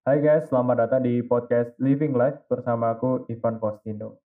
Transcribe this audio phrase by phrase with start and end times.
[0.00, 4.16] Hai guys, selamat datang di podcast Living Life bersama aku Ivan Postino.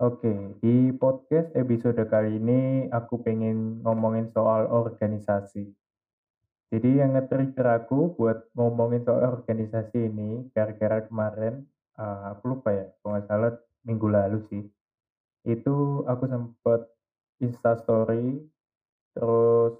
[0.00, 5.68] Oke, di podcast episode kali ini aku pengen ngomongin soal organisasi.
[6.72, 11.60] Jadi yang nge-trigger aku buat ngomongin soal organisasi ini gara-gara kemarin,
[12.00, 13.52] eh, aku lupa ya, kalau nggak salah
[13.84, 14.64] minggu lalu sih.
[15.44, 16.88] Itu aku sempet
[17.44, 18.48] Insta story
[19.12, 19.76] terus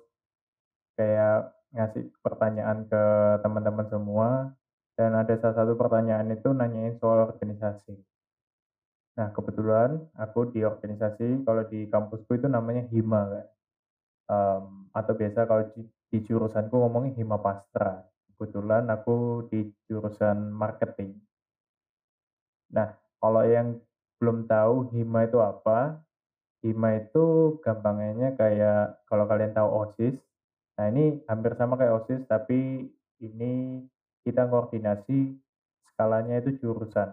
[1.01, 3.03] kayak ngasih pertanyaan ke
[3.41, 4.60] teman-teman semua
[5.01, 7.97] dan ada salah satu pertanyaan itu nanyain soal organisasi.
[9.17, 13.47] Nah, kebetulan aku di organisasi kalau di kampusku itu namanya Hima kan.
[14.29, 18.05] Em, atau biasa kalau di, di jurusanku ngomongnya Hima Pastra.
[18.29, 21.17] Kebetulan aku di jurusan marketing.
[22.69, 22.93] Nah,
[23.25, 23.81] kalau yang
[24.21, 25.97] belum tahu Hima itu apa,
[26.61, 30.21] Hima itu gampangnya kayak kalau kalian tahu OSIS.
[30.77, 32.85] Nah, ini hampir sama kayak OSIS tapi
[33.25, 33.81] ini
[34.25, 35.37] kita koordinasi
[35.93, 37.13] skalanya itu jurusan.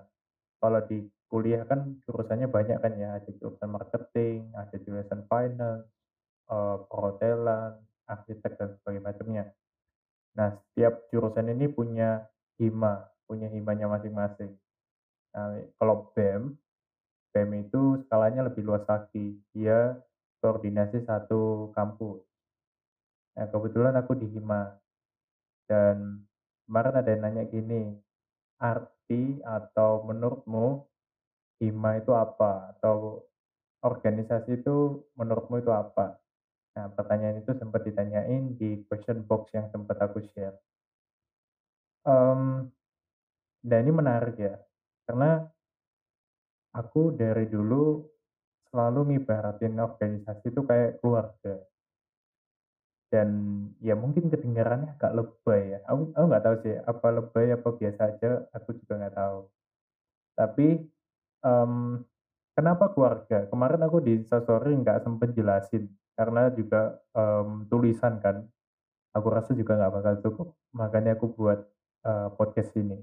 [0.58, 5.86] Kalau di kuliah kan jurusannya banyak kan ya, ada jurusan marketing, ada jurusan finance,
[6.50, 9.44] eh, perhotelan, arsitek dan sebagainya macamnya.
[10.38, 12.26] Nah, setiap jurusan ini punya
[12.62, 14.56] hima, punya himanya masing-masing.
[15.36, 16.56] Nah, kalau BEM,
[17.36, 19.38] BEM itu skalanya lebih luas lagi.
[19.52, 19.98] Dia
[20.42, 22.22] koordinasi satu kampus.
[23.38, 24.78] Nah, kebetulan aku di hima.
[25.68, 26.24] Dan
[26.68, 27.96] kemarin ada yang nanya gini,
[28.60, 30.84] arti atau menurutmu
[31.64, 32.76] hima itu apa?
[32.76, 33.26] Atau
[33.82, 36.20] organisasi itu menurutmu itu apa?
[36.78, 40.54] Nah, pertanyaan itu sempat ditanyain di question box yang sempat aku share.
[42.06, 42.70] Em,
[43.66, 44.56] dan ini menarik ya,
[45.10, 45.44] karena
[46.78, 48.06] aku dari dulu
[48.70, 51.58] selalu ngibaratin organisasi itu kayak keluarga.
[53.08, 53.30] Dan
[53.80, 55.80] ya mungkin kedengarannya agak lebay ya.
[55.88, 59.40] Aku, aku nggak tahu sih apa lebay apa biasa aja, aku juga nggak tahu.
[60.38, 60.68] Tapi
[61.48, 61.74] em,
[62.58, 63.48] kenapa keluarga?
[63.48, 65.88] Kemarin aku di Instastory nggak sempet jelasin
[66.20, 68.44] karena juga em, tulisan kan.
[69.16, 70.48] Aku rasa juga nggak bakal cukup.
[70.76, 71.60] Makanya aku buat
[72.06, 73.00] eh, podcast ini.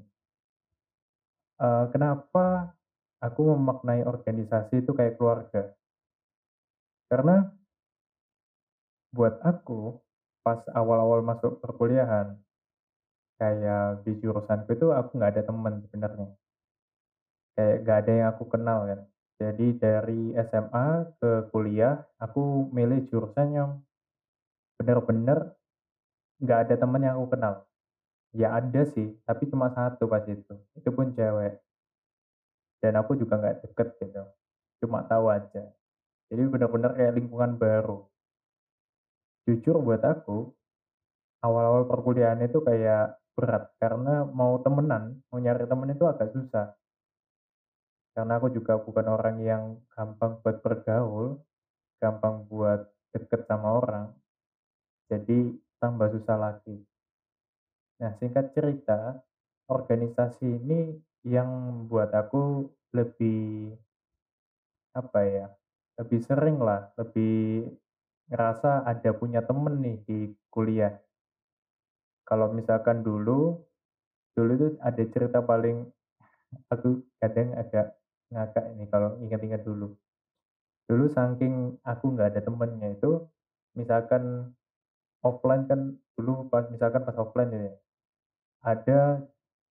[1.55, 2.75] Eh, kenapa
[3.23, 5.71] aku memaknai organisasi itu kayak keluarga?
[7.06, 7.47] Karena
[9.15, 10.03] buat aku
[10.43, 12.35] pas awal-awal masuk perkuliahan,
[13.39, 16.29] kayak di jurusanku itu aku nggak ada teman sebenarnya.
[17.55, 19.01] Kayak nggak ada yang aku kenal kan.
[19.39, 20.89] Jadi dari SMA
[21.23, 23.71] ke kuliah, aku milih jurusan yang
[24.79, 25.55] bener-bener
[26.43, 27.55] nggak ada temen yang aku kenal.
[28.35, 30.55] Ya ada sih, tapi cuma satu pas itu.
[30.75, 31.55] Itu pun cewek.
[32.83, 34.23] Dan aku juga nggak deket gitu.
[34.83, 35.71] Cuma tahu aja.
[36.29, 38.03] Jadi bener-bener kayak lingkungan baru.
[39.44, 40.56] Jujur buat aku,
[41.44, 46.72] awal-awal perkuliahan itu kayak berat karena mau temenan, mau nyari temen itu agak susah.
[48.15, 49.62] Karena aku juga bukan orang yang
[49.93, 51.43] gampang buat bergaul,
[52.00, 54.15] gampang buat deket sama orang.
[55.12, 56.78] Jadi tambah susah lagi.
[58.00, 59.21] Nah, singkat cerita,
[59.69, 63.75] organisasi ini yang buat aku lebih
[64.94, 65.47] apa ya?
[65.99, 67.66] Lebih sering lah, lebih
[68.29, 70.19] ngerasa ada punya temen nih di
[70.49, 70.97] kuliah.
[72.25, 73.61] Kalau misalkan dulu,
[74.33, 75.85] dulu itu ada cerita paling
[76.73, 77.93] aku kadang agak
[78.33, 79.93] ngakak ini kalau ingat-ingat dulu.
[80.89, 83.25] Dulu saking aku nggak ada temennya itu,
[83.77, 84.53] misalkan
[85.25, 87.73] offline kan dulu pas misalkan pas offline ya,
[88.65, 89.21] ada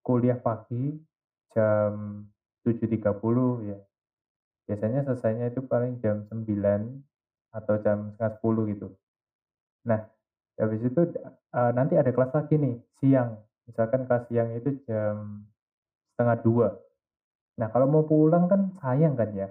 [0.02, 0.98] kuliah pagi
[1.54, 2.24] jam
[2.66, 3.78] 7.30 ya.
[4.66, 7.09] Biasanya selesainya itu paling jam 9
[7.50, 8.88] atau jam setengah 10 gitu.
[9.86, 10.00] Nah,
[10.60, 11.00] habis itu
[11.54, 13.40] uh, nanti ada kelas lagi nih siang.
[13.66, 15.46] Misalkan kelas siang itu jam
[16.14, 16.68] setengah dua.
[17.56, 19.48] Nah, kalau mau pulang kan sayang kan ya.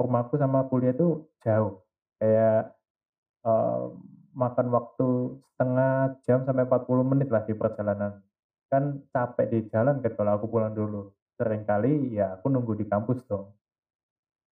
[0.00, 1.84] Rumahku sama kuliah itu jauh.
[2.20, 2.72] Kayak
[3.44, 3.92] uh,
[4.32, 5.08] makan waktu
[5.52, 8.24] setengah jam sampai 40 menit lah di perjalanan.
[8.70, 11.12] Kan capek di jalan kan kalau aku pulang dulu.
[11.36, 13.52] Seringkali ya aku nunggu di kampus dong.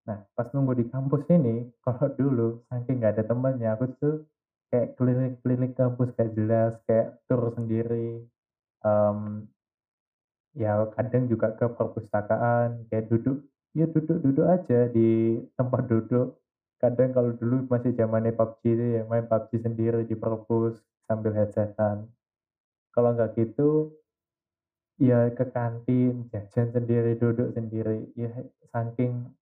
[0.09, 4.15] Nah, pas nunggu di kampus ini, kalau dulu saking nggak ada temennya, aku tuh
[4.73, 8.25] kayak keliling-keliling kampus kayak jelas, kayak tur sendiri.
[8.81, 9.45] Um,
[10.57, 13.45] ya kadang juga ke perpustakaan, kayak duduk,
[13.77, 16.41] ya duduk-duduk aja di tempat duduk.
[16.79, 20.79] Kadang kalau dulu masih zamannya PUBG ya main PUBG sendiri di perpus
[21.11, 22.07] sambil headsetan.
[22.95, 23.93] Kalau nggak gitu,
[25.03, 28.15] ya ke kantin, jajan sendiri, duduk sendiri.
[28.15, 28.31] Ya
[28.71, 29.38] saking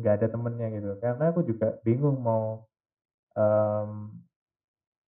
[0.00, 0.90] nggak ada temennya gitu.
[0.98, 2.64] Karena aku juga bingung mau
[3.36, 3.90] um,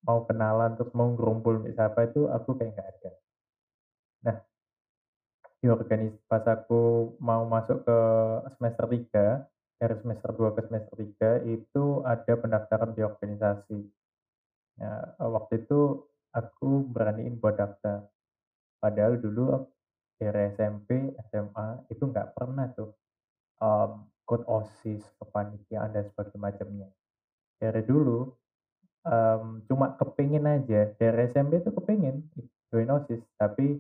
[0.03, 3.11] mau kenalan terus mau ngumpul siapa itu aku kayak nggak ada.
[4.27, 4.37] Nah,
[5.63, 7.99] di organis pas aku mau masuk ke
[8.59, 9.27] semester 3,
[9.79, 13.79] dari semester 2 ke semester 3 itu ada pendaftaran di organisasi.
[14.83, 16.03] Eee, waktu itu
[16.35, 18.11] aku beraniin buat daftar.
[18.83, 19.63] Padahal dulu
[20.19, 22.91] dari SMP, SMA itu nggak pernah tuh,
[23.63, 26.89] mmm, ikut OSIS, kepanitiaan dan sebagainya macamnya.
[27.59, 28.31] Dari dulu,
[29.07, 32.23] mmm, cuma kepingin aja, dari SMP tuh kepingin
[32.73, 33.77] join OSIS, tapi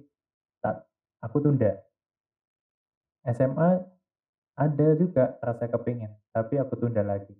[0.60, 0.84] tak
[1.24, 1.78] aku tunda.
[3.22, 3.80] SMA
[4.58, 7.32] ada juga rasa kepingin, tapi aku tunda lagi.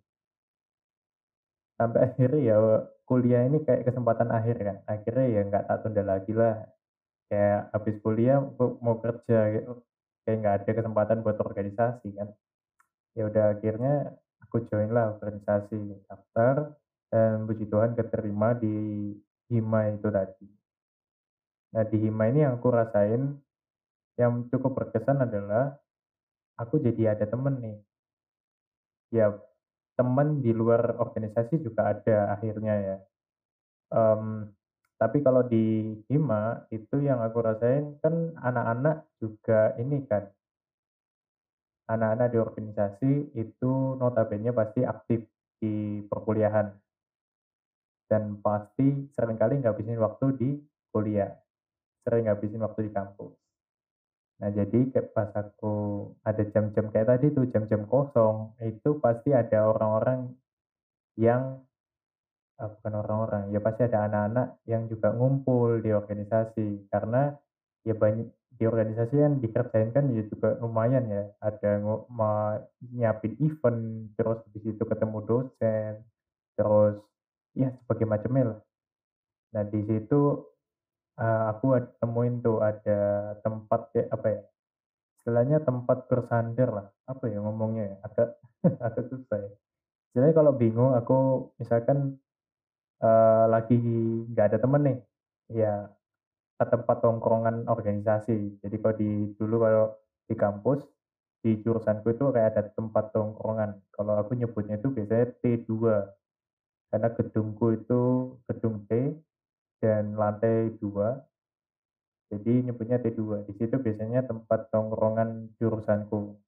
[1.77, 2.57] Sampai akhirnya ya
[3.05, 6.55] kuliah ini kayak kesempatan akhir kan, akhirnya ya nggak tak tunda lagi lah.
[7.29, 9.73] Kayak habis kuliah mau mau kerja gitu,
[10.25, 12.29] kayak nggak ada kesempatan buat organisasi kan.
[13.17, 14.09] Ya udah akhirnya
[14.41, 16.73] aku join lah organisasi, daftar,
[17.13, 19.13] dan puji Tuhan keterima di
[19.53, 20.49] Hima itu tadi.
[21.73, 23.37] Nah di Hima ini yang aku rasain,
[24.21, 25.73] yang cukup berkesan adalah
[26.61, 27.77] aku jadi ada temen nih.
[29.13, 29.29] Ya
[29.99, 32.97] temen di luar organisasi juga ada akhirnya ya.
[33.93, 34.49] Mmm,
[35.01, 40.25] tapi kalau di Hima itu yang aku rasain kan anak-anak juga ini kan,
[41.93, 45.21] anak-anak di organisasi itu notabene pasti aktif
[45.61, 46.73] di perkuliahan
[48.09, 50.51] dan pasti sering kali ngabisin waktu di
[50.93, 51.33] kuliah,
[52.05, 53.33] sering ngabisin waktu di kampus.
[54.41, 60.35] Nah jadi pas aku ada jam-jam kayak tadi tuh, jam-jam kosong, itu pasti ada orang-orang
[61.17, 61.63] yang
[62.61, 67.33] Eee, bukan orang-orang, ya pasti ada anak-anak yang juga ngumpul di organisasi, karena
[67.89, 71.81] ya banyak di organisasi kan dikerjain kan ya juga lumayan ya, ada
[72.93, 75.93] nyiapin event, terus habis itu ketemu dosen,
[76.59, 76.97] terus
[77.57, 78.61] ya sebagai macamnya lah.
[79.55, 80.21] Nah di situ,
[81.21, 83.01] eee, aku ad nemuin tuh ada
[83.45, 84.41] tempat kayak apa ya,
[85.19, 88.29] istilahnya tempat bersandar lah, apa ya ngomongnya ya, agak
[88.89, 89.53] agak susah ya.
[90.13, 92.15] Istilahnya kalau bingung aku misalkan
[93.03, 93.77] Eee, lagi
[94.31, 94.97] nggak ada temen nih,
[95.61, 95.73] ya
[96.69, 98.63] tempat tongkrongan organisasi.
[98.63, 99.87] Jadi kalau di dulu kalau
[100.27, 100.81] di kampus,
[101.43, 103.83] di jurusanku itu kayak ada tempat tongkrongan.
[103.91, 105.71] Kalau aku nyebutnya itu biasanya T2,
[106.93, 108.03] karena gedungku itu
[108.47, 109.17] gedung T
[109.83, 111.19] dan lantai 2,
[112.33, 113.45] jadi nyebutnya T2.
[113.45, 116.39] Di situ biasanya tempat tongkrongan jurusanku.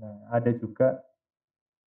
[0.00, 1.04] Nah, ada juga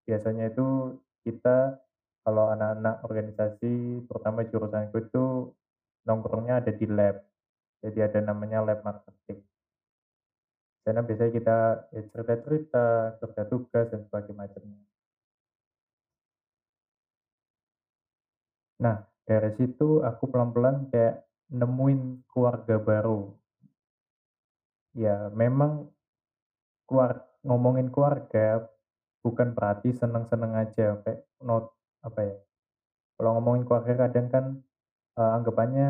[0.08, 0.96] biasanya itu
[1.28, 1.76] kita
[2.24, 5.52] kalau anak-anak organisasi, terutama jurusanku itu
[6.08, 7.20] nongkrongnya ada di lab.
[7.84, 9.40] Jadi ada namanya lab marketing.
[10.86, 11.56] Sana biasanya kita
[11.96, 12.86] ya cerita-cerita,
[13.20, 14.80] kerja tugas dan sebagainya macamnya.
[18.84, 21.18] Nah, dari situ aku pelan-pelan kayak
[21.50, 23.34] nemuin keluarga baru.
[24.96, 25.92] Ya memang
[26.88, 28.64] keluar ngomongin keluarga
[29.26, 31.68] bukan berarti seneng-seneng aja kayak not
[32.06, 32.38] apa ya,
[33.20, 34.46] kalau ngomongin keluarga kadang kan,
[35.20, 35.90] eee, anggapannya,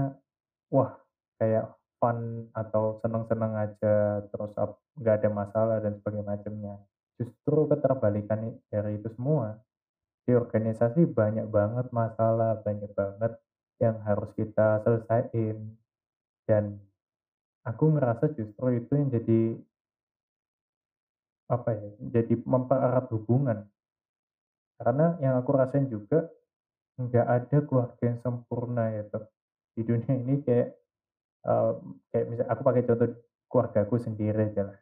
[0.74, 0.92] wah
[1.42, 1.70] kayak
[2.00, 4.54] fun atau seneng-seneng aja, terus
[5.00, 6.76] nggak ada masalah dan sebagainya macamnya.
[7.18, 9.58] Justru keterbalikan dari itu semua,
[10.28, 13.34] di organisasi banyak banget masalah, banyak banget
[13.82, 15.58] yang harus kita selesaiin,
[16.50, 16.78] dan
[17.66, 19.42] aku ngerasa justru itu yang jadi,
[21.48, 21.90] apa ya,
[22.20, 23.64] jadi mempererat hubungan.
[24.78, 26.26] Karena yang aku rasain juga
[26.98, 29.20] Nggak ada keluarga yang sempurna gitu.
[29.78, 30.74] Di dunia ini kayak,
[32.12, 33.10] kayak misal aku pakai contoh
[33.48, 34.80] keluargaku sendiri aja lah.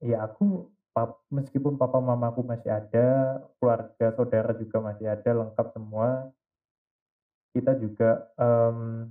[0.00, 6.28] Ya aku pap meskipun papa mamaku masih ada, keluarga saudara juga masih ada, lengkap semua,
[7.54, 9.10] kita juga, mmm,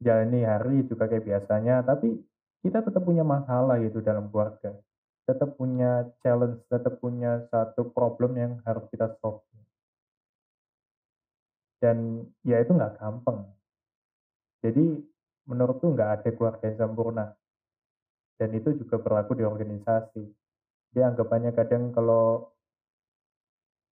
[0.00, 2.16] jalani hari juga kayak biasanya, tapi
[2.64, 4.76] kita tetap punya masalah gitu dalam keluarga.
[5.28, 9.40] Tetap punya challenge, tetap punya satu problem yang harus kita solve.
[11.80, 13.48] Dan ya itu nggak gampang.
[14.64, 14.84] Jadi
[15.48, 17.26] menurutku nggak ada keluarga yang sempurna
[18.40, 20.22] dan itu juga berlaku di organisasi.
[20.90, 22.48] Jadi anggapannya kadang kalau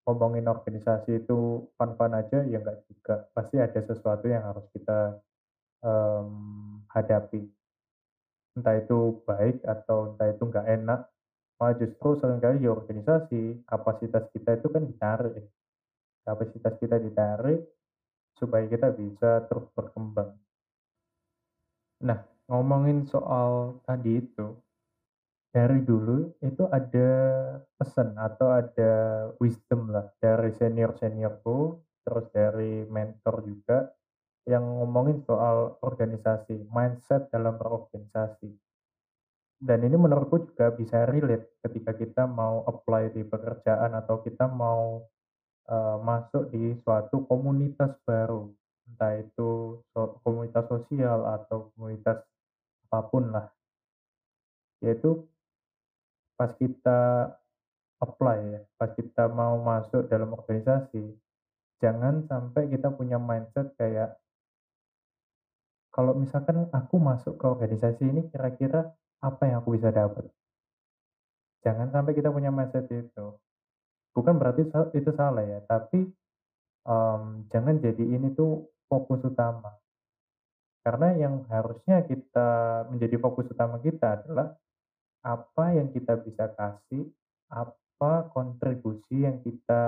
[0.09, 3.15] ngomongin organisasi itu fun-fun aja, ya nggak juga.
[3.37, 5.13] Pasti ada sesuatu yang harus kita,
[5.85, 7.43] mmm, hadapi.
[8.57, 8.99] Entah itu
[9.29, 11.01] baik atau entah itu nggak enak,
[11.61, 15.47] malah justru sering kali di organisasi kapasitas kita itu kan ditarik ya,
[16.27, 17.61] kapasitas kita ditarik
[18.39, 20.31] supaya kita bisa terus berkembang.
[21.99, 24.55] Nah, ngomongin soal tadi itu,
[25.51, 27.11] dari dulu itu ada
[27.79, 28.93] pesan atau ada
[29.43, 33.79] wisdom lah dari senior-seniorku, terus dari mentor juga,
[34.49, 38.51] yang ngomongin soal organisasi, mindset dalam berorganisasi.
[39.59, 45.03] Dan ini menurutku juga bisa relate ketika kita mau apply di pekerjaan atau kita mau,
[45.69, 48.51] eee, masuk di suatu komunitas baru,
[48.89, 52.25] entah itu so komunitas sosial atau komunitas
[52.89, 53.47] apa pun lah.
[54.81, 55.29] Yaitu
[56.39, 57.35] pas kita
[57.99, 61.19] apply ya, pas kita mau masuk dalam organisasi,
[61.83, 64.15] jangan sampai kita punya mindset kayak,
[65.91, 70.31] kalau misalkan aku masuk ke organisasi ini kira-kira apa yang aku bisa dapat?
[71.67, 73.35] Jangan sampai kita punya mindset itu.
[74.15, 76.07] Bukan berarti itu salah ya, tapi,
[76.87, 79.77] mmm, jangan jadiin itu fokus utama.
[80.83, 84.57] Karena yang harusnya kita menjadi fokus utama kita adalah
[85.21, 87.05] apa yang kita bisa kasih,
[87.53, 89.85] apa kontribusi yang kita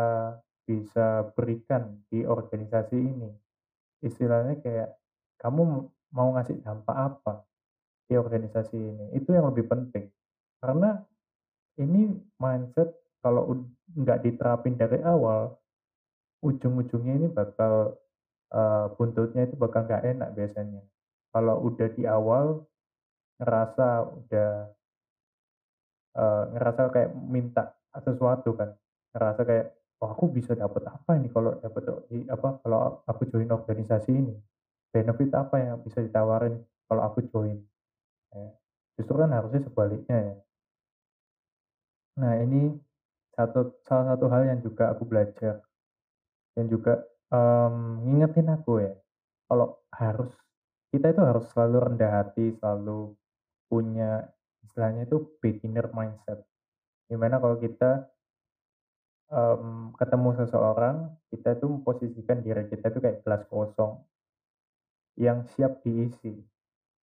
[0.69, 3.30] bisa berikan di organisasi ini.
[4.04, 4.97] Istilahnya kayak,
[5.40, 7.49] kamu mau ngasih dampak apa
[8.11, 10.11] di organisasi ini, itu yang lebih penting.
[10.61, 11.00] Karena
[11.80, 12.92] ini mindset
[13.25, 13.64] kalau
[13.97, 15.57] nggak diterapin dari awal,
[16.45, 17.97] ujung-ujungnya ini bakal,
[18.54, 20.83] eee, buntutnya itu bakal nggak enak biasanya.
[21.35, 22.59] Kalau udah di awal
[23.40, 24.71] ngerasa udah
[26.14, 27.62] Eee, ngerasa kayak minta
[28.02, 28.71] sesuatu kan,
[29.14, 29.66] ngerasa kayak,
[30.02, 31.83] "Wah aku bisa dapat apa ini kalau dapat
[32.30, 34.35] apa, kalau aku join organisasi ini?
[34.95, 36.59] Benefit apa yang bisa ditawarin
[36.90, 37.59] kalau aku join?"
[38.35, 38.50] Ya,
[38.99, 40.37] justru kan harusnya sebaliknya ya.
[42.21, 42.71] Nah ini
[43.37, 45.57] satu salah satu hal yang juga aku belajar
[46.57, 46.99] dan juga,
[47.30, 48.92] mmm, ngingetin aku ya,
[49.50, 50.30] kalau harus
[50.90, 53.14] kita itu harus selalu rendah hati, selalu
[53.70, 54.26] punya
[54.66, 56.42] istilahnya itu beginner mindset.
[57.06, 58.10] Di mana kalau kita,
[59.30, 60.96] mmm, ketemu seseorang,
[61.30, 64.02] kita tuh memposisikan diri kita itu kayak gelas kosong
[65.18, 66.34] yang siap diisi.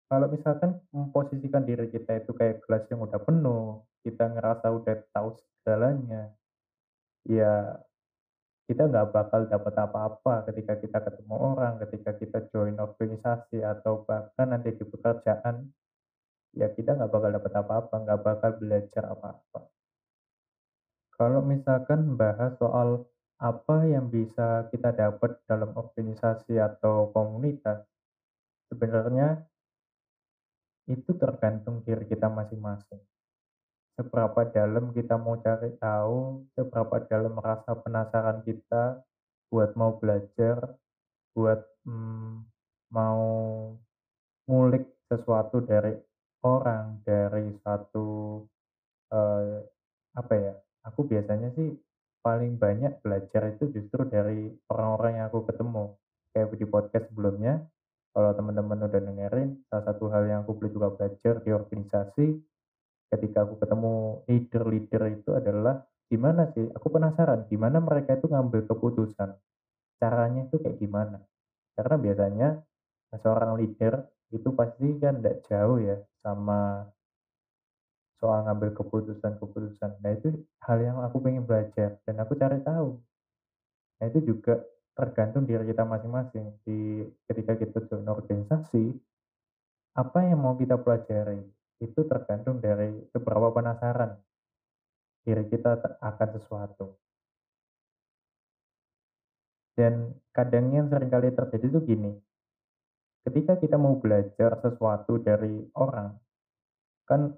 [0.08, 5.36] Kalau misalkan memposisikan diri kita itu kayak gelas yang udah penuh, kita ngerasa udah tahu
[5.36, 6.32] segalanya,
[7.28, 7.76] ya
[8.68, 14.52] kita nggak bakal dapat apa-apa ketika kita ketemu orang, ketika kita join organisasi, atau bahkan
[14.52, 15.72] nanti di pekerjaan,
[16.52, 19.72] ya kita nggak bakal dapat apa-apa, nggak bakal belajar apa-apa.
[21.16, 23.08] Kalau misalkan bahas soal
[23.40, 27.88] apa yang bisa kita dapat dalam organisasi atau komunitas,
[28.68, 29.48] sebenarnya
[30.92, 33.00] itu tergantung diri kita masing-masing.
[33.98, 38.94] Seberapa dalam kita mau cari tahu, seberapa dalam rasa penasaran kita
[39.50, 40.58] buat mau belajar,
[41.36, 42.46] buat, mmm,
[42.94, 43.24] mau
[44.48, 45.94] ngulik sesuatu dari
[46.44, 48.08] orang, dari satu
[49.14, 49.64] Eee,
[50.18, 51.72] apa ya, aku biasanya sih
[52.26, 55.86] paling banyak belajar itu justru dari orang-orang yang aku ketemu.
[56.36, 57.64] Kayak di podcast sebelumnya,
[58.12, 62.28] kalau teman-teman udah dengerin, salah satu hal yang aku juga belajar di organisasi,
[63.12, 63.94] ketika aku ketemu
[64.28, 69.36] leader-leader itu adalah gimana sih, aku penasaran gimana mereka itu ngambil keputusan,
[70.00, 71.18] caranya itu kayak gimana.
[71.76, 72.50] Karena biasanya
[73.16, 76.88] seorang leader itu pasti kan nggak jauh ya sama
[78.18, 80.02] Soal ngambil keputusan-keputusan.
[80.02, 82.98] Nah, itu hal yang aku pengen belajar dan aku cari tahu.
[84.02, 84.58] Nah, itu juga
[84.98, 86.50] tergantung diri kita masing-masing.
[86.66, 88.90] Di ketika kita join organisasi,
[89.94, 91.46] apa yang mau kita pelajari,
[91.78, 94.18] itu tergantung dari seberapa penasaran
[95.28, 96.96] diri kita akan sesuatu.
[99.78, 102.12] Dan kadang yang sering kali terjadi itu gini,
[103.28, 106.18] ketika kita mau belajar sesuatu dari orang,
[107.06, 107.36] kan,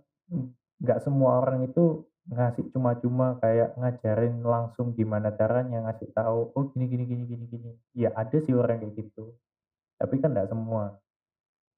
[0.79, 6.86] nggak semua orang itu ngasih cuma-cuma kayak ngajarin langsung gimana caranya, ngasih tahu, "Oh gini
[6.88, 9.34] gini gini gini gini." Ya ada sih orang kayak gitu,
[10.00, 11.01] tapi kan nggak semua.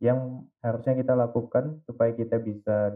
[0.01, 2.91] Yang harusnya kita lakukan supaya kita bisa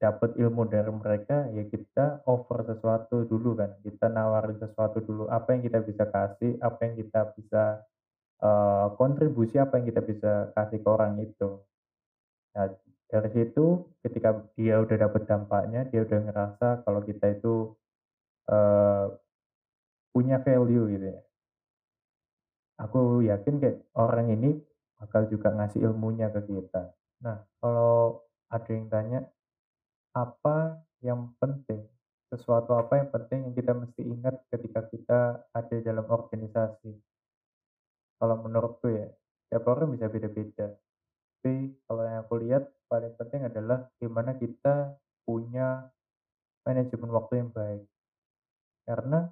[0.00, 5.56] dapat ilmu dari mereka, ya kita offer sesuatu dulu kan, kita nawarin sesuatu dulu, apa
[5.56, 7.78] yang kita bisa kasih, apa yang kita bisa,
[8.42, 11.60] eee, kontribusi apa yang kita bisa kasih ke orang itu.
[12.56, 12.68] Nah,
[13.10, 17.68] dari situ ketika dia udah dapat dampaknya, dia udah ngerasa kalau kita itu,
[18.50, 19.06] eee,
[20.14, 21.20] punya value gitu ya.
[22.78, 24.54] Aku yakin kayak orang ini
[25.00, 26.92] bakal juga ngasih ilmunya ke kita.
[27.24, 28.20] Nah, kalau
[28.52, 29.20] ada yang tanya,
[30.12, 31.88] apa yang penting?
[32.28, 36.92] Sesuatu apa yang penting yang kita mesti ingat ketika kita ada dalam organisasi?
[38.20, 39.08] Kalau menurutku ya,
[39.48, 40.76] tiap orang bisa beda-beda.
[41.40, 44.92] Tapi kalau yang aku lihat paling penting adalah gimana kita
[45.24, 45.88] punya
[46.68, 47.82] manajemen waktu yang baik.
[48.84, 49.24] Karena,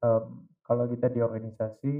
[0.00, 0.26] mmm,
[0.64, 1.92] kalau kita di organisasi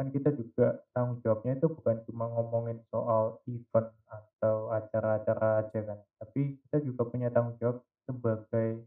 [0.00, 5.98] kan kita juga tanggung jawabnya itu bukan cuma ngomongin soal event atau acara-acara aja kan,
[6.16, 7.76] tapi kita juga punya tanggung jawab
[8.08, 8.80] sebagai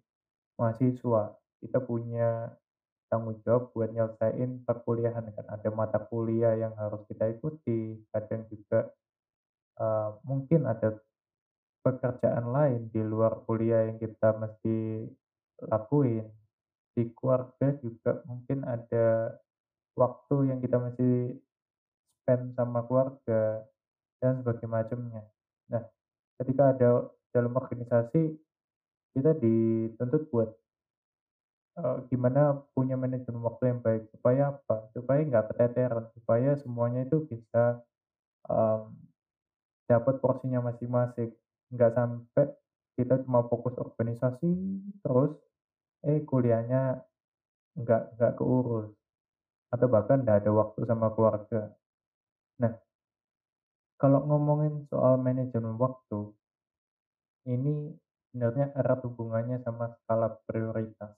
[0.60, 1.34] mahasiswa.
[1.64, 2.52] Kita punya
[3.12, 8.86] tanggung jawab buat nyelesain perkuliahan kan, ada mata kuliah yang harus kita ikuti, kadang juga,
[9.80, 10.94] eee, mungkin ada
[11.84, 15.08] pekerjaan lain di luar kuliah yang kita mesti
[15.72, 16.28] lakuin.
[16.96, 19.34] Di keluarga juga mungkin ada
[19.98, 21.34] waktu yang kita mesti
[22.24, 23.64] spend sama keluarga
[24.22, 25.24] dan sebagainya macamnya.
[25.72, 25.84] Nah,
[26.42, 26.90] ketika ada
[27.36, 28.32] dalam organisasi,
[29.16, 30.50] kita dituntut buat,
[31.78, 32.42] eee, gimana
[32.76, 37.78] punya manajemen waktu yang baik, supaya apa, supaya nggak keteteran, supaya semuanya itu bisa,
[38.50, 38.94] mmm,
[39.90, 41.30] dapat porsinya masing-masing.
[41.74, 42.46] Nggak sampai
[42.98, 44.50] kita cuma fokus organisasi
[45.04, 45.32] terus,
[46.06, 46.98] eh kuliahnya
[47.80, 48.92] nggak nggak keurus,
[49.74, 51.74] atau bahkan nggak ada waktu sama keluarga.
[52.62, 52.78] Nah,
[53.98, 56.30] kalau ngomongin soal manajemen waktu,
[57.50, 57.98] ini
[58.30, 61.18] sebenarnya erat hubungannya sama skala prioritas.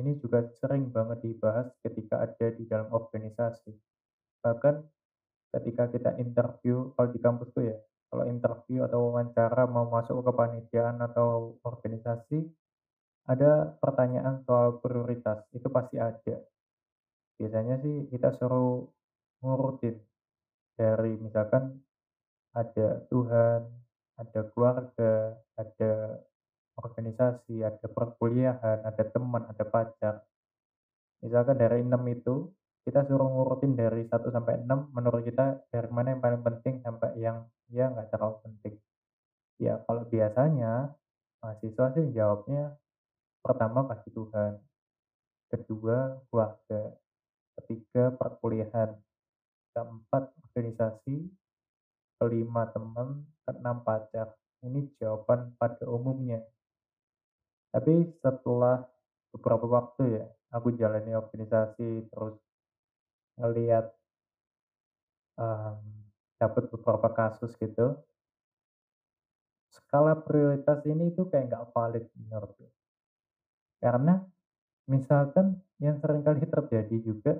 [0.00, 3.76] Ini juga sering banget dibahas ketika ada di dalam organisasi.
[4.40, 4.74] Bahkan
[5.52, 7.76] ketika kita interview, kalau di kampusku ya,
[8.08, 12.48] kalau interview atau wawancara mau masuk ke kepanitiaan atau organisasi,
[13.28, 16.40] ada pertanyaan soal prioritas, itu pasti ada.
[17.42, 18.86] Biasanya sih kita suruh
[19.42, 19.98] ngurutin
[20.78, 21.82] dari misalkan
[22.54, 23.66] ada Tuhan,
[24.14, 26.22] ada keluarga, ada
[26.78, 30.22] organisasi, ada perkuliahan, ada teman, ada pacar.
[31.18, 32.46] Misalkan dari 6 itu,
[32.86, 37.10] kita suruh ngurutin dari satu sampai 6, menurut kita dari mana yang paling penting sampai
[37.18, 37.42] yang
[37.74, 38.74] ya nggak terlalu penting.
[39.58, 40.94] Ya kalau biasanya
[41.42, 42.78] mahasiswa sih jawabnya
[43.42, 44.62] pertama pasti Tuhan,
[45.50, 46.94] kedua keluarga,
[47.58, 48.96] ketiga perkuliahan,
[49.72, 51.28] keempat organisasi,
[52.20, 54.32] kelima teman, keenam pacar.
[54.62, 56.38] Ini jawaban pada umumnya.
[57.74, 58.86] Tapi setelah
[59.34, 62.36] beberapa waktu ya, aku jalani organisasi terus
[63.40, 63.90] ngelihat
[65.40, 65.80] um,
[66.38, 67.96] dapat beberapa kasus gitu,
[69.72, 72.68] skala prioritas ini tuh kayak nggak valid menurutku.
[73.82, 74.20] Karena
[74.90, 77.32] misalkan yang sering kali terjadi juga,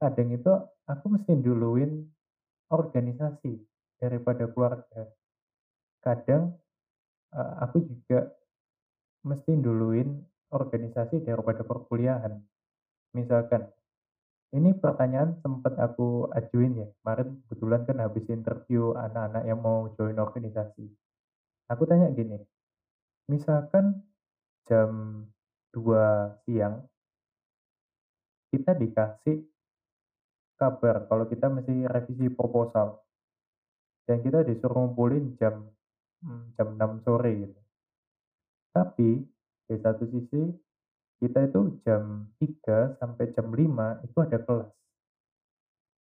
[0.00, 0.52] kadang itu
[0.88, 2.08] aku mesti duluin
[2.72, 3.56] organisasi
[4.00, 5.08] daripada keluarga.
[6.04, 6.56] Kadang
[7.32, 8.30] uh, aku juga
[9.26, 12.38] mesti duluin organisasi daripada perkuliahan.
[13.16, 13.66] Misalkan,
[14.54, 20.14] ini pertanyaan sempat aku ajuin ya, kemarin kebetulan kan habis interview anak-anak yang mau join
[20.16, 20.86] organisasi.
[21.66, 22.38] Aku tanya gini,
[23.26, 24.06] misalkan
[24.70, 25.22] jam
[25.76, 26.80] 2 siang
[28.48, 29.44] kita dikasih
[30.56, 33.04] kabar kalau kita mesti revisi proposal
[34.08, 35.68] dan kita disuruh ngumpulin jam
[36.24, 37.60] hmm, jam 6 sore gitu.
[38.72, 39.10] Tapi
[39.68, 40.48] di satu sisi
[41.20, 44.70] kita itu jam 3 sampai jam 5 itu ada kelas.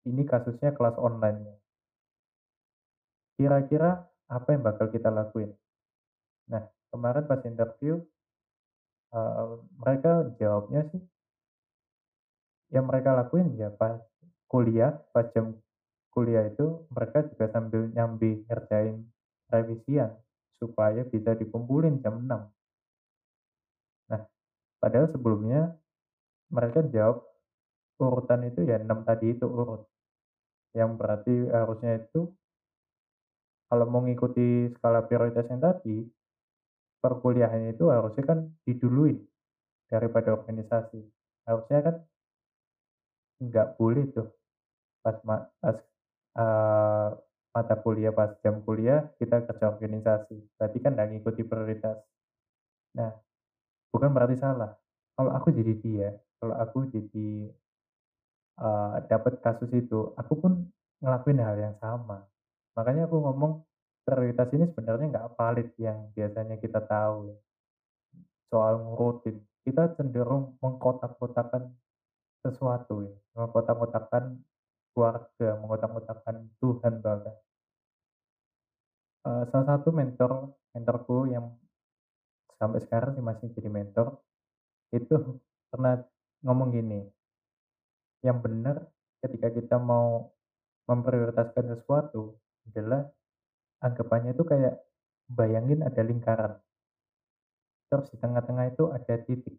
[0.05, 1.65] Ini kasusnya kelas online
[3.35, 3.99] Kira-kira
[4.31, 5.51] apa yang bakal kita lakuin?
[6.47, 7.99] Nah, kemarin pas interview,
[9.15, 11.01] uh, mereka jawabnya sih,
[12.75, 14.03] yang mereka lakuin ya pas
[14.51, 15.55] kuliah, pas jam
[16.11, 19.03] kuliah itu mereka juga sambil nyambi ngerjain
[19.51, 20.15] revisian
[20.55, 22.31] supaya bisa dikumpulin jam 6.
[24.11, 24.21] Nah,
[24.79, 25.75] padahal sebelumnya
[26.47, 27.23] mereka jawab
[27.99, 29.83] urutan itu ya 6 tadi itu urut.
[30.75, 32.31] Yang berarti harusnya itu
[33.65, 36.05] kalau mau ngikuti skala prioritas yang tadi,
[37.05, 39.17] perkuliahan itu harusnya kan diduluin
[39.91, 41.01] daripada organisasi.
[41.47, 41.95] Harusnya kan
[43.43, 44.27] nggak boleh tuh
[45.03, 45.77] pas ma pas,
[46.39, 47.09] uh,
[47.55, 51.97] mata kuliah pas jam kuliah kita kerja organisasi, berarti kan nggak ngikuti prioritas.
[52.97, 53.11] Nah
[53.93, 54.71] Bukan berarti salah.
[55.15, 57.49] Kalau aku jadi dia, kalau aku jadi,
[58.59, 60.51] eee, dapat kasus itu, aku pun
[61.03, 62.23] ngelakuin hal yang sama.
[62.75, 63.51] Makanya aku ngomong,
[64.05, 67.37] prioritas ini sebenarnya nggak valid yang biasanya kita tahu ya,
[68.53, 69.41] soal ngurutin.
[69.65, 71.73] Kita cenderung mengkotak-kotakan
[72.45, 74.37] sesuatu ya, mengkotak-kotakan
[74.93, 77.35] keluarga, mengkotak-kotakan Tuhan bahkan.
[79.25, 81.49] Eee, salah satu mentor mentorku yang
[82.61, 84.21] sampai sekarang sih masih jadi mentor,
[84.93, 85.41] itu
[85.73, 85.97] pernah
[86.45, 87.01] ngomong gini,
[88.21, 88.85] yang benar
[89.25, 90.29] ketika kita mau
[90.85, 92.37] memprioritaskan sesuatu
[92.69, 93.09] adalah
[93.81, 94.79] anggapannya itu kayak
[95.25, 96.53] bayangin ada lingkaran,
[97.89, 99.57] terus di tengah-tengah itu ada titik.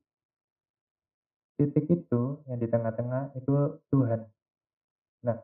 [1.56, 4.28] Titik itu yang di tengah-tengah itu Tuhan.
[5.24, 5.40] Nah,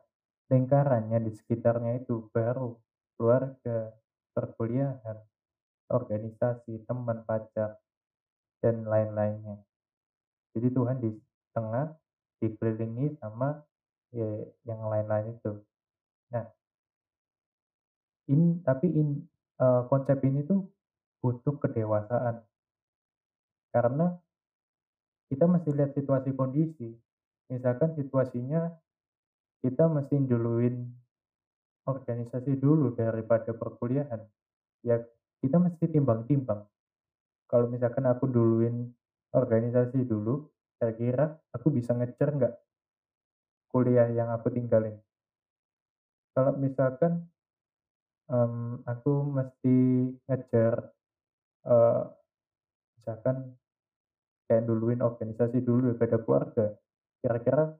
[0.53, 2.77] lingkarannya di sekitarnya itu baru
[3.17, 3.97] keluarga,
[4.37, 5.17] perkuliahan,
[5.89, 7.81] organisasi, teman, pacar,
[8.61, 9.59] dan lain-lainnya.
[10.53, 11.09] Jadi Tuhan di
[11.51, 11.97] tengah
[12.39, 13.57] dikelilingi sama
[14.13, 15.51] ya yang lain-lain itu.
[16.29, 16.45] Nah,
[18.31, 19.07] in tapi in
[19.61, 20.61] eee, konsep ini tuh
[21.23, 22.35] butuh kedewasaan
[23.73, 24.13] karena
[25.31, 26.93] kita mesti lihat situasi kondisi.
[27.51, 28.71] Misalkan situasinya
[29.63, 30.91] kita mesti duluin
[31.87, 34.21] organisasi dulu daripada perkuliahan,
[34.85, 34.99] ya
[35.43, 36.63] kita mesti timbang-timbang.
[37.51, 38.87] Kalau misalkan aku duluin
[39.33, 40.39] organisasi dulu,
[40.79, 42.53] kira-kira aku bisa ngejar nggak
[43.71, 44.95] kuliah yang aku tinggalin?
[46.33, 47.25] Kalau misalkan,
[48.33, 49.77] mmm, aku mesti
[50.27, 50.75] ngejar,
[51.67, 52.01] eee,
[52.99, 53.37] misalkan
[54.49, 56.65] kayak duluin organisasi dulu daripada keluarga,
[57.23, 57.71] kira-kira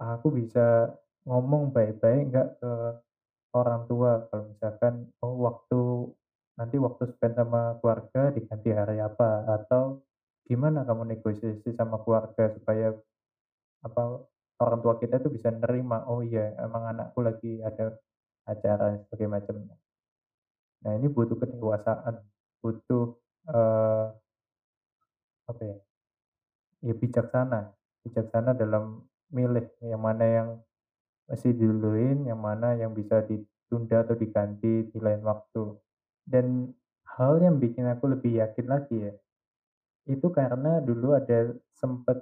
[0.00, 0.88] aku bisa
[1.28, 2.72] ngomong baik-baik nggak ke
[3.56, 4.20] orang tua?
[4.30, 5.80] Kalau misalkan, oh waktu
[6.58, 9.96] nanti waktu spend sama keluarga diganti hari apa, atau
[10.48, 12.92] gimana kamu negosiasi sama keluarga supaya
[13.84, 14.02] apa,
[14.62, 17.90] orang tua kita tuh bisa nerima, "Oh iya emang anakku lagi ada
[18.54, 19.76] acara," dan sebagainya macamnya.
[20.84, 22.14] Nah ini butuh kedewasaan,
[22.60, 23.04] butuh,
[23.48, 24.04] eee,
[25.50, 25.76] apa ya,
[26.86, 27.60] ya bijaksana,
[28.04, 30.48] bijaksana dalam milih yang mana yang
[31.30, 35.64] mesti diduluin, yang mana yang bisa ditunda atau diganti di lain waktu.
[36.26, 36.70] Dan
[37.18, 39.12] hal yang bikin aku lebih yakin lagi ya,
[40.08, 42.18] itu karena dulu ada sempet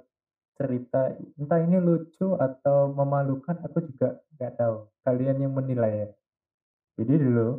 [0.59, 6.09] cerita, entah ini lucu atau memalukan aku juga nggak tahu, kalian yang menilai ya.
[6.99, 7.55] Jadi dulu,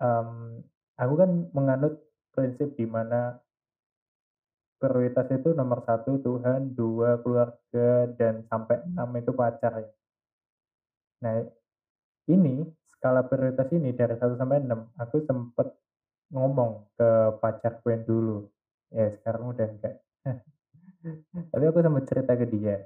[0.00, 0.62] mmm,
[1.02, 1.92] aku kan menganut
[2.34, 3.36] prinsip di mana
[4.80, 7.88] prioritas itu nomor satu Tuhan, 2 keluarga,
[8.18, 9.88] dan sampai 6 itu pacar ya.
[11.24, 11.44] Nah
[12.30, 15.68] ini, skala prioritas ini dari satu sampai 6 aku sempet
[16.34, 18.38] ngomong ke pacarku yang dulu,
[18.92, 19.94] ya sekarang udah enggak.
[21.52, 22.76] Tapi aku sempet cerita ke dia,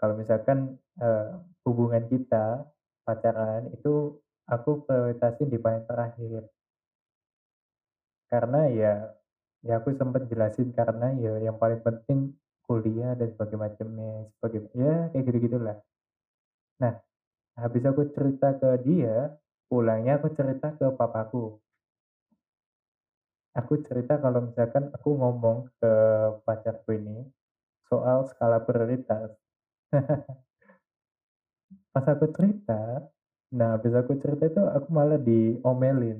[0.00, 1.30] kalau misalkan, eee,
[1.66, 2.64] hubungan kita,
[3.06, 4.14] pacaran itu
[4.54, 6.42] aku prioritasin di paling terakhir.
[8.30, 8.94] Karena ya
[9.66, 12.32] ya aku sempet jelasin karena ya yang paling penting
[12.66, 15.76] kuliah dan sebagaimana macamnya, sebagai ya kayak gitu-gitulah.
[16.82, 16.94] Nah,
[17.58, 19.30] habis aku cerita ke dia,
[19.68, 21.54] pulangnya aku cerita ke papaku.
[23.58, 25.92] Aku cerita kalau misalkan aku ngomong ke
[26.46, 27.26] pacarku ini
[27.90, 29.34] soal skala prioritas.
[31.92, 33.02] Pas aku cerita,
[33.58, 36.18] nah habis aku cerita itu aku malah diomelin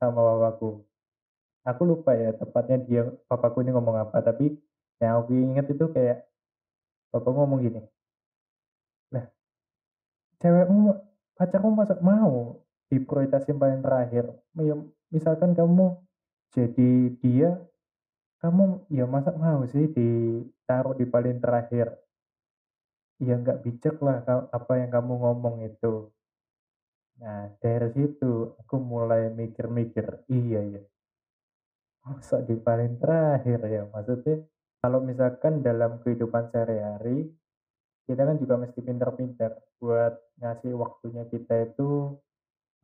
[0.00, 0.70] sama papaku.
[1.70, 4.46] Aku lupa ya tepatnya dia papaku ini ngomong apa, tapi
[5.02, 6.18] yang aku ingat itu kayak
[7.12, 7.80] papaku ngomong gini,
[9.10, 9.26] "Lah,
[10.40, 10.92] cewekmu
[11.36, 12.56] pacarmu masa mau
[12.90, 14.24] diprioritasin paling terakhir?
[14.56, 14.74] Ya
[15.12, 15.86] misalkan kamu
[16.54, 16.92] jadi
[17.22, 17.50] dia,
[18.42, 21.88] kamu ya masa mau sih ditaruh di paling terakhir?
[23.26, 24.18] Ya nggak bijak lah
[24.56, 25.92] apa yang kamu ngomong itu."
[27.20, 30.06] Nah dari situ aku mulai mikir-mikir,
[30.38, 30.80] iya ya,
[32.06, 33.82] masa di paling terakhir ya?
[33.94, 34.36] Maksudnya
[34.82, 37.16] kalau misalkan dalam kehidupan sehari-hari,
[38.08, 41.88] kita kan juga mesti pintar-pintar buat ngasih waktunya kita itu,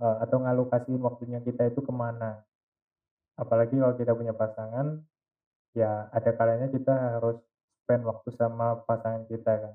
[0.03, 2.33] eee, atau ngalokasiin waktunya kita itu ke mana.
[3.43, 4.87] Apalagi kalau kita punya pasangan,
[5.77, 7.37] ya ada kalanya kita harus
[7.85, 9.75] spend waktu sama pasangan kita kan.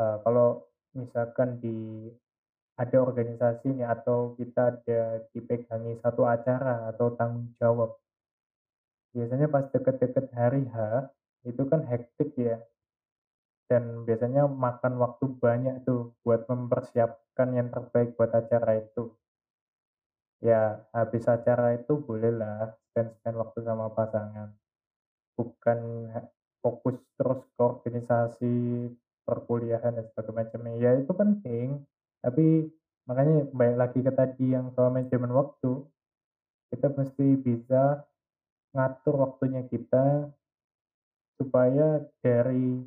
[0.00, 0.48] Eee, kalau
[0.96, 2.08] misalkan di
[2.78, 7.98] ada organisasi nih atau kita ada dipegangi satu acara atau tanggung jawab,
[9.10, 11.10] biasanya pas deket-deket hari H,
[11.42, 12.62] itu kan hektik ya,
[13.66, 19.10] dan biasanya makan waktu banyak tuh buat mempersiapkan yang terbaik buat acara itu.
[20.38, 24.54] Ya habis acara itu bolehlah spend-spend waktu sama pasangan,
[25.34, 26.14] bukan
[26.62, 28.56] fokus terus ke organisasi,
[29.26, 30.78] perkuliahan, dan sebagainya.
[30.78, 31.82] Ya itu penting,
[32.24, 32.68] tapi
[33.08, 35.84] makanya balik lagi ke tadi yang soal manajemen waktu,
[36.68, 38.04] kita mesti bisa
[38.76, 40.28] ngatur waktunya kita
[41.40, 42.84] supaya dari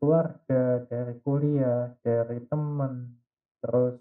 [0.00, 3.20] keluarga, dari kuliah, dari temen,
[3.60, 4.00] terus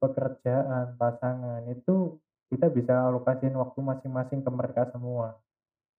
[0.00, 2.16] pekerjaan, pasangan, itu
[2.48, 5.36] kita bisa alokasiin waktu masing-masing ke mereka semua.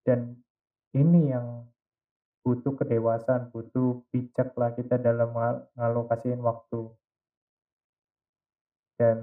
[0.02, 0.40] Dan
[0.96, 1.68] ini yang
[2.46, 6.90] butuh kedewasaan, butuh bijak lah kita dalam ngal ngalokasiin waktu.
[8.96, 9.18] Dan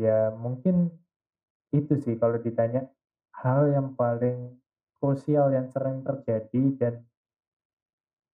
[0.00, 0.88] ya mungkin
[1.72, 2.88] itu sih kalau ditanya
[3.44, 4.56] hal yang paling
[4.98, 6.94] krusial yang sering terjadi dan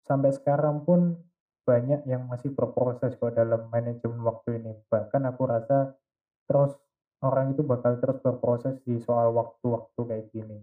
[0.06, 1.18] sampai sekarang pun
[1.64, 4.72] banyak yang masih berproses kok dalam manajemen waktu ini.
[4.88, 5.96] Bahkan aku rasa
[6.44, 6.76] terus
[7.24, 10.60] orang itu bakal terus berproses di soal waktu-waktu kayak gini.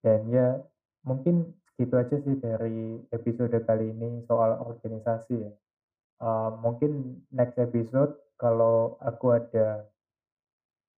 [0.00, 0.56] Dan ya
[1.04, 5.52] mungkin segitu aja sih dari episode kali ini soal organisasi ya.
[6.20, 9.84] Uh, mungkin next episode kalau aku ada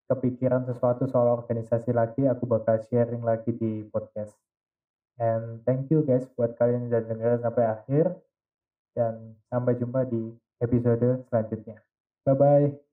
[0.06, 4.38] kepikiran sesuatu soal organisasi lagi, aku bakal sharing lagi di podcast.
[5.18, 8.14] And thank you guys buat kalian yang dengerin sampai akhir.
[8.92, 11.80] Dan sampai jumpa di episode selanjutnya.
[12.28, 12.91] Bye-bye.